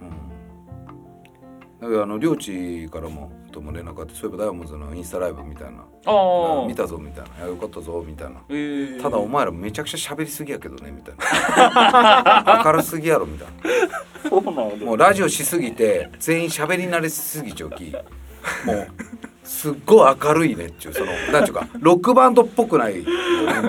[1.81, 8.41] だからあの領地からもとも連絡あってそういえばダイヤモンドズのインスタライブみたいなああ見たぞみたいなよかったぞみたいな。
[8.49, 9.01] えー。
[9.01, 12.61] ただお前らめちゃくちゃ喋りすぎやけどねみたいな。
[12.65, 14.29] 明るすぎやろみたいな。
[14.29, 17.93] そうなんだもうラジオしすぎて全員喋り慣れしすぎちゃうき
[18.65, 18.87] もう
[19.43, 23.03] すっごい明るいねっちゅうそのなんちゅうかロックバンドっぽくない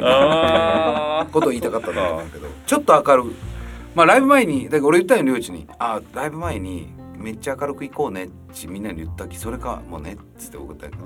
[0.03, 3.35] あことを言いたかったんだけどちょっと明るい。
[3.95, 6.89] まあライブ前にだから俺言ったよ領地に「あライブ前に
[7.23, 11.03] めっちゃ明るく行こうね」ってみんなに言ったきそれかもうねっつって送ったけど。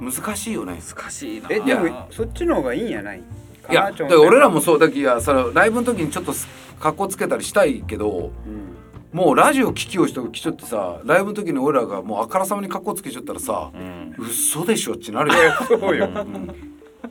[0.00, 0.80] 難しいよね。
[0.96, 1.48] 難しいな。
[1.50, 3.22] えでもそっちの方がいいんやない
[3.68, 6.46] かいや俺らもそうだきやそのライブの時にちょっとす
[6.78, 8.68] 格好つけたりしたいけどうん。
[9.12, 14.14] もうラジオ聞きよう人来ちょってさライブの時に俺らがもうあからさまに格好つけちゃったらさうん。
[14.18, 15.36] 嘘でしょってなるよ。
[15.66, 16.08] そうよ。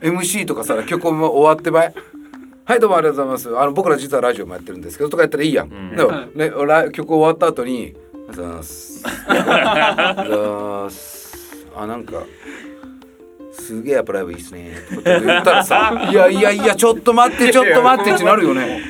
[0.00, 1.94] MC とかさ曲も終わってばい
[2.68, 3.58] はいどうもありがとうございます。
[3.58, 5.96] あの僕ら実はラジオもやってるんですけどとかやったらいいやん、ん。
[5.96, 10.50] でもねラ曲終わった後に「ありがとうございます」 ありがとうござい
[10.84, 12.22] ますあなんか
[13.52, 14.74] すげえやっぱライブいいっすね。
[14.90, 18.82] とかって言ったらさ「いやいやいやちょっと待ってちょっと待って」ってなるよね。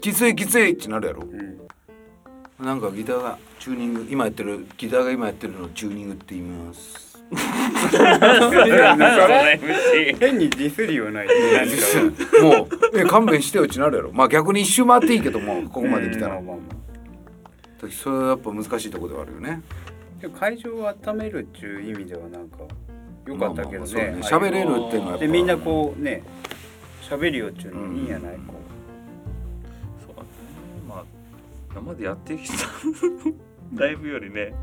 [0.00, 1.22] きついきついってなるやろ。
[1.22, 2.64] うん。
[2.64, 7.05] なんかギターがチューニング今やってるギターが今やってるのをチューニングって言います
[10.18, 11.32] 変にディスりはないも
[12.64, 14.12] うえ勘弁してよってなるやろ。
[14.12, 16.38] まあ逆に一周回っていいけどもここまで来たら。
[16.38, 19.62] うんまあまあまそれはやっぱ難しいところではあるよね。
[20.38, 22.58] 会場を温めるっていう意味ではなんか
[23.26, 24.16] 良かったけどね。
[24.22, 26.22] 喋れるっていうのはでみんなこうね
[27.02, 28.36] 喋るよっていうのいいんやない？
[28.46, 28.54] こ
[30.04, 30.28] そうだね。
[30.88, 31.04] まあ
[31.70, 32.54] 今までやってきた
[33.74, 34.54] ライブよりね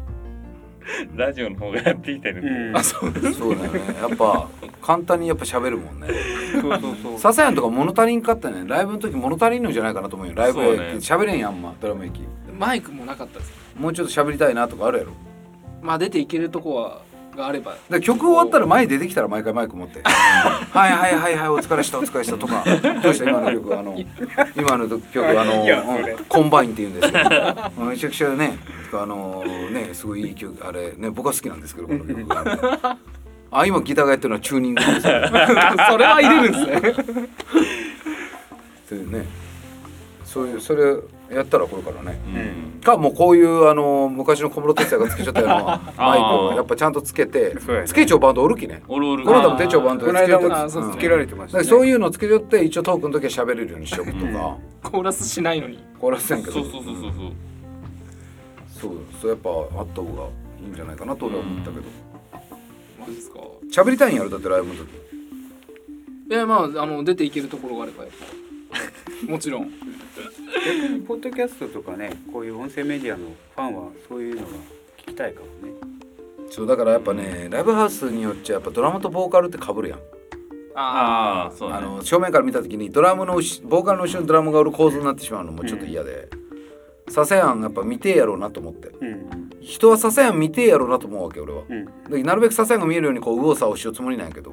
[1.16, 3.14] ラジオの方がやってきたよう、ね、うん、そう。
[3.14, 3.80] だよね。
[4.02, 4.50] やっぱ
[4.82, 6.08] 簡単にやっぱ喋るもんね。
[6.62, 7.20] そうそうそう。
[7.20, 8.64] ササヤンとか物足りんかったね。
[8.68, 10.34] ライブの時物足りんのじゃないかなと思うよ。
[10.36, 10.84] ライブでそうね。
[10.96, 12.22] 喋れんやんあんまドラム駅。
[12.58, 13.54] マイクもなかったです。
[13.78, 15.14] もうちょっと喋りたいなとかあるやろ？
[15.82, 17.02] まあ出ていけるとこは
[17.36, 17.76] があれば。
[18.02, 22.64] 曲終わったら前出てきたら毎回マイク持って「はいはいはいはいお疲れしたお疲れした」とか
[23.02, 23.98] 「どうした今の曲あの
[24.56, 25.66] 今の曲あの
[26.28, 28.58] コンバインって言うんですけどめちゃくちゃね
[28.94, 32.98] あのねすごいいい曲あれね僕は好きなんですけどこの曲が。
[33.56, 35.22] あ今ギターがやってるのはチューニングですよ。
[35.92, 37.28] それは入れるんですね。
[37.30, 39.26] っていうね。
[40.26, 40.96] そういうそれ
[41.36, 42.20] やったらこれからね。
[42.76, 42.82] うん。
[42.82, 47.88] かもうこういうあの昔の小室哲哉がつけちゃったような マイクをやっぱちゃんとつけてそうやね。
[47.88, 48.82] つけちゃうバンドおるきね。
[48.88, 49.24] おるおる。
[49.24, 50.84] この間も手帳バンドこのでつけて間もあそうそう。
[50.86, 50.92] うん。
[50.94, 51.64] つけられてましたね。
[51.64, 55.80] だからそういうのつけちゃって一応トークの時は喋れるようにしとくとか、コーラスしないのに。
[56.00, 56.54] コーラスせんけど。
[56.54, 56.94] そうそうそうそう。
[56.94, 57.12] そう
[58.82, 58.92] そう
[59.22, 60.24] そうやっぱあった方が
[60.62, 61.84] いいんじゃないかなと俺は思ったけど。
[63.00, 63.40] マジですか。
[63.72, 64.88] 喋りたいんやろだってライブの時。
[66.30, 68.44] いやまああの出ていけるところがあればやっぱ。
[69.32, 69.72] もちろん
[70.66, 74.48] 逆にポッドキャストとかねこういう音声メディアのファンはそういうのが
[74.98, 75.74] 聞きたいかもね。
[76.50, 80.00] そうだからやっぱねライブハウスによっちゃやっぱドラムとボーカルって被るやん。
[80.76, 81.76] ああそうね。
[81.76, 86.30] あの正面から見た時にドラムの後ボーカルの後ろにドラムがおる構図になってしまうのもちょっと嫌で、
[87.10, 88.90] させやんやっぱ見てえやろうなと思って。
[89.00, 89.50] うん。
[89.62, 91.64] 人はさせやん見てえやろうなと思うわけ俺は。
[91.70, 91.86] うん。
[92.10, 94.52] でなるべくさせやんが見えるようにこう右往左往しようつもりなんやけど、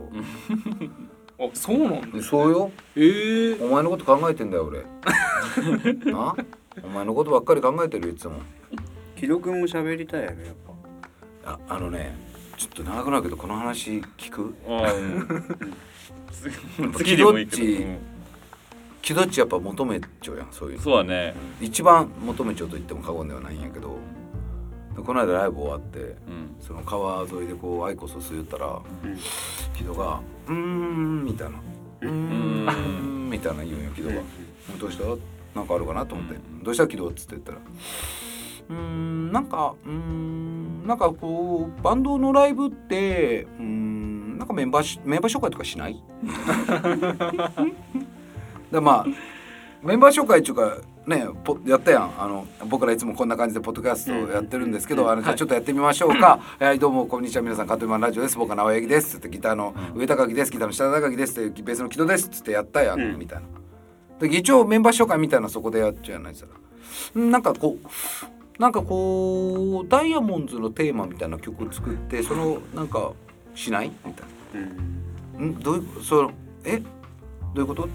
[1.41, 2.19] あそうなんだ。
[2.19, 2.71] でそうよ。
[2.97, 3.57] ええ。
[3.65, 4.85] お前のこと考えてんだよ俺。
[6.13, 6.35] な？
[6.83, 8.35] お前のことばっかり考えてるよいつも。
[9.17, 10.55] 木戸君も喋りたいやろやっ
[11.45, 11.53] ぱ。
[11.53, 12.15] ああのね
[12.57, 14.55] ちょっと長くなるけどこの話聞く？
[14.69, 15.27] ああうん。
[16.93, 17.99] ぱ 次でもいいけど、キドッチうん
[19.03, 20.83] 気どっちやっぱ求めちゃうやんそういうの。
[20.83, 21.35] そうだね。
[21.61, 23.89] 一番求めちゃうと言っても過言ではないんやけど。
[23.89, 23.95] で
[25.03, 26.17] この間ライブ終わってうん。
[26.61, 29.17] その川沿いでこうアイコスを吸ったらうん。
[29.75, 31.59] 木戸が「うーん」みたいな
[32.03, 34.15] 「うーん」みたいな言うんよ木戸が
[34.79, 35.05] 「どうした？
[35.59, 36.87] なんかあるかな?」と思って「どうした？
[36.87, 37.59] 木戸?」っつって言ったら
[38.69, 46.03] 「うーんなんかうーんなんかこうバンドのライブってうーんなんかメンバーしメンバー紹介とかしない?
[48.71, 49.07] 」でまあ
[49.83, 52.13] メンバー紹介っていうかねポやったやん。
[52.19, 57.43] あの僕らいつもこんな感じでポッドキャストをやってるんですけど、あのじゃあちょっとやってみましょうか「は い、どうもこんにちは。
[57.43, 58.37] 皆さんカントリーマンラジオです。
[58.37, 60.53] 僕は直江です」ってギターの上高木です。
[60.53, 61.41] ギターの下高木です。
[61.41, 62.27] ってベースの木戸です。
[62.29, 63.19] っつってやったやん、うん。
[63.19, 64.29] みたいな。
[64.29, 66.51] で一応メンバー紹介みたいなそこでやっちゃうやないですか。
[67.15, 73.13] うんなんかこうなんかこうダイヤモンドのテーマみたいな曲作ってそのなんか
[73.55, 73.91] しない？
[74.05, 74.61] みたいな。
[75.41, 75.49] うん。
[75.49, 75.59] ん？
[75.61, 76.33] どういうその
[76.65, 76.77] え？
[76.77, 76.85] ど
[77.57, 77.85] ういうこと？
[77.85, 77.89] つ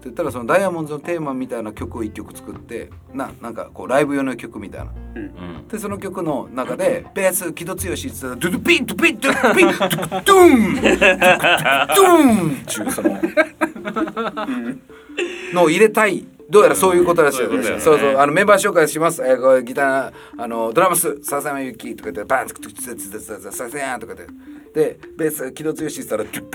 [0.00, 4.90] って言ったらそのダイヤモンドのテーマみたいな曲を一曲作ってななんかこうライブ用の曲みたいな。
[5.14, 5.68] うん。
[5.68, 10.96] でその曲の中でベース木戸剛って言ってたらドゥドゥピンドゥピンドゥドゥピンドゥドゥドゥンドゥ
[11.96, 13.20] ドゥンっていうその
[15.52, 17.80] のを入れたいどうやらそういうことらしいそういうことだよね。
[17.80, 18.16] そうそう。
[18.18, 24.34] あのメンバー紹介します、えー、これギターあのドラムス笹山由紀とか言ってバンツクツクツクツクツクツ笹山とか言って。
[24.74, 26.46] でベース木戸剛って言ったらドゥン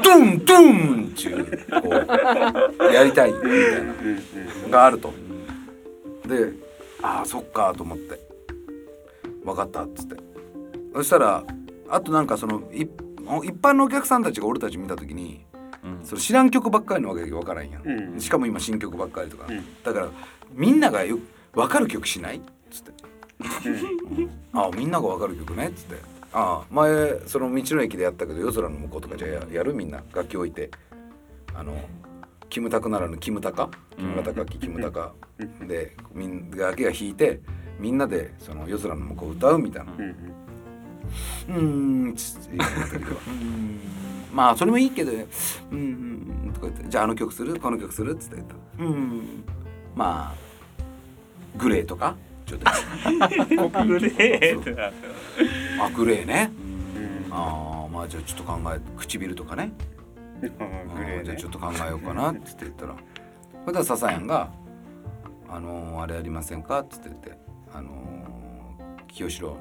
[0.00, 1.44] ドゥンドゥンっていう
[1.82, 3.50] こうやりたいみたい
[4.64, 5.12] ながあると。
[6.26, 6.52] で
[7.02, 8.18] ああそっかと思って。
[9.44, 10.16] 分かったっつって。
[10.94, 11.44] そしたら
[11.88, 12.90] あとなんかそのい一
[13.60, 15.45] 般のお客さんたちが俺たち見た時にうん
[16.04, 20.08] それ知らん曲ばっかりのわけわからんや、うん、しかも今新曲ばっかりとか、うん、だから
[20.52, 21.18] みんながよ
[21.52, 22.36] 分かる曲しない？
[22.36, 22.92] っつって、
[24.18, 25.68] うん、あみんなが分かる曲ね？
[25.68, 25.96] っつって。
[26.32, 30.70] ああ前その道の駅でやったけど夜空の向こうとかじゃやるみんな楽器置いて。
[31.54, 31.74] あの
[32.50, 33.70] キムタクならぬキムタカ？
[33.96, 35.12] キムタカキキムタカ。
[35.66, 37.40] でみんなだけが弾いて
[37.80, 39.92] みんなでその夜空の向こう歌うみたいな。
[41.48, 42.76] うん、うい、つって言った。
[44.32, 45.18] まあそれもいいけど、うん
[45.70, 45.82] う
[46.48, 47.58] んとかってじゃああの曲する？
[47.60, 48.14] この曲する？
[48.14, 48.54] っつって言った。
[48.78, 49.44] うん、うん、
[49.94, 52.16] まあグレーとか？
[52.44, 52.70] ちょっと。
[53.84, 54.92] グレーっ
[55.80, 56.50] あグレーね、
[57.30, 59.72] ああまあじゃあちょっと考え唇とかね。
[60.40, 62.94] グレー、ね、じゃあちょっと考えようかなっつって言ったら
[63.64, 64.50] それで笹谷が
[65.48, 67.38] 「あのー、あれありませんか?」っつって言って
[67.72, 69.56] 「あのー、清志郎の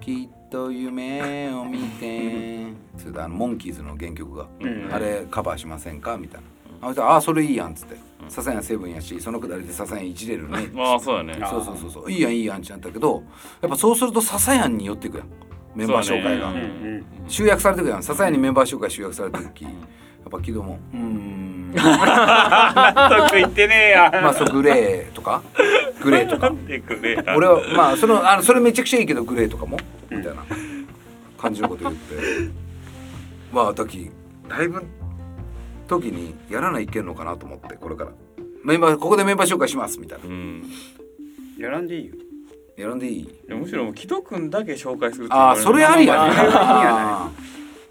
[0.00, 4.46] きっと夢を見て」 それであのモンキーズの原曲が、
[4.92, 6.46] あれカバーしませんか?」みたいな。
[6.82, 7.96] ああそれいいやん」っつって
[8.28, 11.34] 「サザンはセブンやしそのくだりでサザンいじれるね」 まあそうだね。
[11.48, 11.90] そうそうそう。
[11.90, 13.22] そういいやんいいやんってなったけど
[13.62, 15.26] やっぱそうするとササヤンに寄っていくやん。
[15.74, 17.02] メンバー紹介が、ね。
[17.28, 18.02] 集約されていくやん。
[18.02, 19.72] ササヤンにメンバー紹介集約されていきやっ
[20.30, 24.10] ぱ木戸も「うーん」 納得いってねえや。
[24.22, 25.42] まあそうグレーとか。
[26.02, 26.52] グレーとか。
[27.36, 29.78] 俺はまあそのあのそれめちゃくちゃいいけどグレーとかも。
[30.10, 30.44] みたいな。
[31.38, 32.14] 感じのこと言って。
[33.52, 34.10] まあ時
[34.48, 34.82] ライブ
[35.86, 38.12] 時にやらないけんのかなと思ってこれから。
[38.64, 40.64] メンバーここでメンバー紹介しますみたいな、うん、
[41.56, 42.14] やらんでいいよ。
[42.76, 43.28] やらんでいい。
[43.48, 46.32] むしろ木戸君だけ紹介するああそれありやね。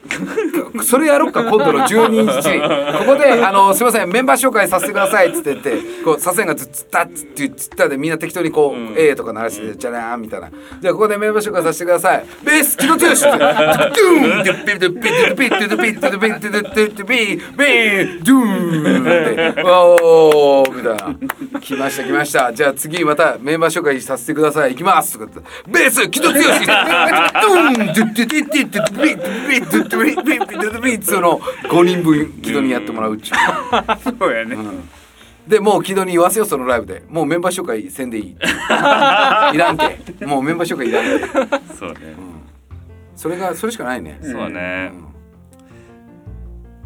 [0.83, 10.49] それやろっか今度の12日ここであの「すいませんメンバー紹介させてください」っつって言ってこう左遷がつったっつってつったでみんな適当にこう「A、うん」とか鳴らして「じゃら」みたいな
[10.81, 19.01] 「じゃあここでメンバー紹介させてください」「ベース木野剛」って「ドゥン!」って「ピッピッピッピッゥッピッピッピッドッピッゥッピッピッピッドゥン!」
[19.51, 21.15] って「おー」みたいな
[21.61, 34.89] 「来ました来ましたじゃあ次またメンバー紹介させてください行きます」とかって「ベース木野剛!」ドゥンドゥッドゥッドゥッドゥッドゥッドゥッドゥッピピピピピピつの5人分木戸にやってもらうっちゅうそうやね、うん
[35.47, 42.41] でもう木戸に言わせよそのライブでもうメンバー紹介せんでいいいらんけもうメンバー紹介いらんけそうね、うん、
[43.15, 45.14] それがそれしかないねそうね、うん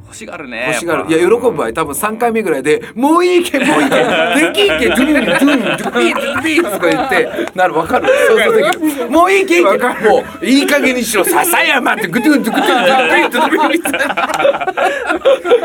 [0.10, 0.66] 欲しがるね。
[0.70, 1.06] 欲しがる。
[1.08, 3.96] いや喜ぶ場合多分3回目ぐらいで「もういいけ もういいけ。
[3.98, 4.90] できんけ。
[4.90, 14.00] ドゥンドゥンドゥンドゥビードゥビー」とか言ってなるわかる想像できるもういいけいいけもういい加減にしろ笹山ってグドゥンドゥグドゥンドゥドゥビードゥ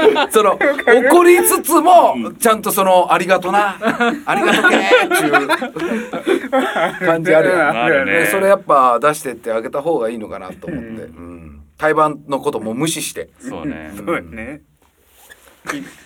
[0.05, 0.59] ビーその
[1.11, 3.77] 怒りつつもちゃんとそのありがとな
[4.27, 5.49] ありがとけっていう
[7.07, 7.49] 感じある
[7.95, 13.31] よねでそれやっぱ出してってあげた方がいいのかなと思って、うん対バンのことも無視して。
[13.39, 13.93] そうね。
[13.97, 14.63] そうやね。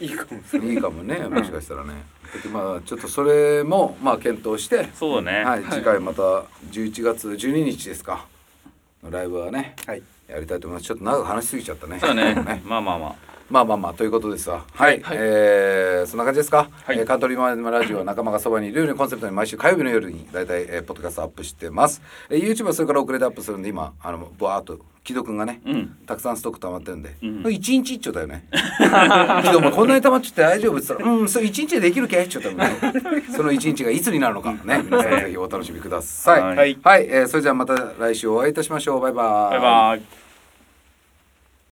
[0.01, 0.75] いいいいかもい。
[0.75, 1.95] いかもねもしかしたらね。
[2.43, 5.45] でまあちょっとそれもまあ検討して、そうね。
[5.45, 6.23] はい、次回また
[6.71, 8.27] 11月12日ですか。
[9.03, 10.03] のライブはねはい。
[10.29, 10.87] やりたいと思います。
[10.87, 11.99] ちょっと長く話しすぎちゃったね。
[12.01, 12.35] そうね。
[12.65, 14.65] まあまあまあまあまあまあということですわ。
[14.75, 16.99] はい、えーそんな感じですか、はい。
[16.99, 25.97] えーカントリーマンラジオ仲間がそばにいるようにコンセプトに毎週火曜日の夜に大体、えー、ポッドキャストアップしてます、えー、YouTube はそれから遅れてアップするんで今あのバーっと木戸くんがね、うん。
[26.05, 27.51] たくさんストック溜まってるんで、ん。
[27.51, 28.47] 一日一丁だよね。
[29.43, 34.53] 木戸もこんなに溜まっちゃって大丈夫って言ったら「うんそれ一日でできるけ?」って言ったら、ね、その一日がいつになるのか。
[34.65, 36.43] ね皆さんぜひお楽しみください。
[36.43, 36.79] はい。
[36.83, 39.01] はい、えーそれじゃあまた来週お会いいたしましょう。
[39.01, 39.25] バイバイ。
[39.53, 40.18] バイバイ